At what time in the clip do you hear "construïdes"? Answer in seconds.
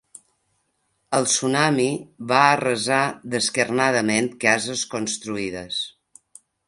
4.95-5.79